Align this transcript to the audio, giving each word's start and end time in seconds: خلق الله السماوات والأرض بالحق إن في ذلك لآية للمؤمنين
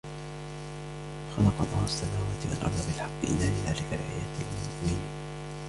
خلق 1.37 1.61
الله 1.61 1.85
السماوات 1.85 2.41
والأرض 2.49 2.85
بالحق 2.87 3.29
إن 3.29 3.37
في 3.37 3.69
ذلك 3.69 3.83
لآية 3.91 4.37
للمؤمنين 4.39 5.07